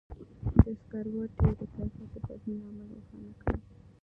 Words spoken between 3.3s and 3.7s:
کړئ.